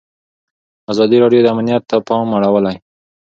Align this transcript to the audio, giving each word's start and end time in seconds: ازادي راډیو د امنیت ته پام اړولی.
ازادي 0.91 1.17
راډیو 1.23 1.43
د 1.43 1.47
امنیت 1.53 1.83
ته 1.89 1.97
پام 2.07 2.27
اړولی. 2.37 2.77